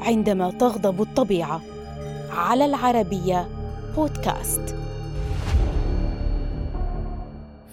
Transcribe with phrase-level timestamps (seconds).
[0.00, 1.62] عندما تغضب الطبيعة.
[2.30, 3.48] على العربية
[3.96, 4.76] بودكاست.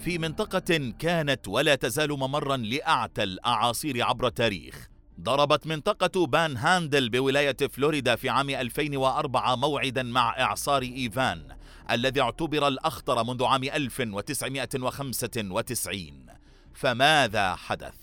[0.04, 4.88] في منطقة كانت ولا تزال ممرا لأعتى الأعاصير عبر التاريخ.
[5.20, 11.42] ضربت منطقة بان هاندل بولاية فلوريدا في عام 2004 موعدا مع إعصار إيفان
[11.90, 16.26] الذي اعتبر الأخطر منذ عام 1995
[16.74, 18.01] فماذا حدث؟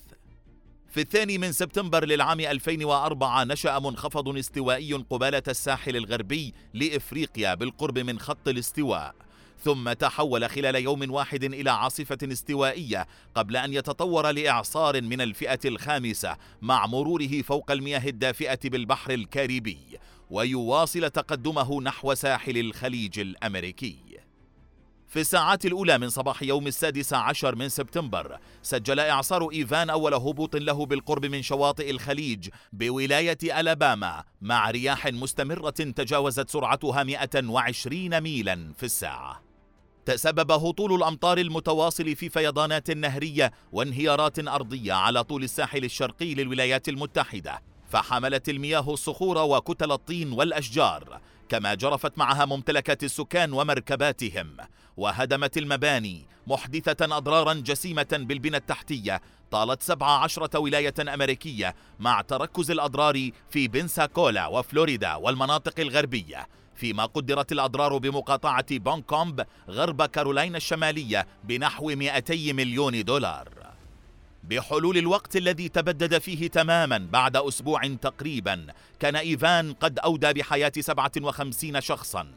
[0.92, 8.20] في الثاني من سبتمبر للعام 2004 نشأ منخفض استوائي قبالة الساحل الغربي لإفريقيا بالقرب من
[8.20, 9.16] خط الاستواء
[9.64, 16.38] ثم تحول خلال يوم واحد إلى عاصفة استوائية قبل أن يتطور لإعصار من الفئة الخامسة
[16.62, 19.80] مع مروره فوق المياه الدافئة بالبحر الكاريبي
[20.30, 24.09] ويواصل تقدمه نحو ساحل الخليج الأمريكي.
[25.10, 30.56] في الساعات الأولى من صباح يوم السادس عشر من سبتمبر سجل إعصار إيفان أول هبوط
[30.56, 38.84] له بالقرب من شواطئ الخليج بولاية ألاباما مع رياح مستمرة تجاوزت سرعتها 120 ميلا في
[38.84, 39.42] الساعة.
[40.06, 47.62] تسبب هطول الأمطار المتواصل في فيضانات نهرية وانهيارات أرضية على طول الساحل الشرقي للولايات المتحدة
[47.90, 51.22] فحملت المياه الصخور وكتل الطين والأشجار.
[51.50, 54.58] كما جرفت معها ممتلكات السكان ومركباتهم
[54.98, 63.68] وهدمت المباني محدثة أضرارا جسيمة بالبنى التحتية طالت 17 ولاية أمريكية مع تركز الأضرار في
[63.68, 66.48] بنساكولا وفلوريدا والمناطق الغربية.
[66.76, 73.59] فيما قدرت الأضرار بمقاطعة بونكومب غرب كارولاينا الشمالية بنحو 200 مليون دولار.
[74.44, 78.68] بحلول الوقت الذي تبدد فيه تماما بعد أسبوع تقريبا
[79.00, 82.28] كان إيفان قد أودى بحياة 57 شخصا.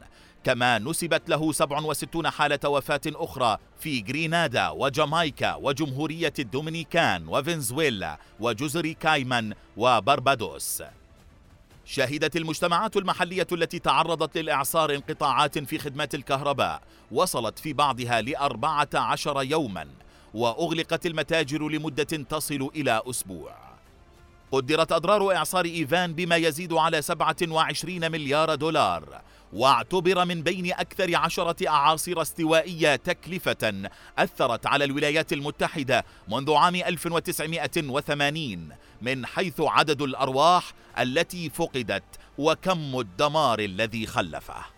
[0.43, 9.53] كما نسبت له 67 حالة وفاة أخرى في غرينادا وجامايكا وجمهورية الدومينيكان وفنزويلا وجزر كايمان
[9.77, 10.83] وبربادوس.
[11.85, 19.43] شهدت المجتمعات المحلية التي تعرضت للإعصار انقطاعات في خدمات الكهرباء وصلت في بعضها لأربعة عشر
[19.43, 19.87] يوما.
[20.33, 23.55] وأغلقت المتاجر لمدة تصل إلى أسبوع.
[24.51, 29.21] قدرت أضرار إعصار إيفان بما يزيد على 27 مليار دولار
[29.53, 38.69] واعتبر من بين أكثر عشرة أعاصير استوائية تكلفة أثرت على الولايات المتحدة منذ عام 1980
[39.01, 42.03] من حيث عدد الأرواح التي فقدت
[42.37, 44.72] وكم الدمار الذي خلفه.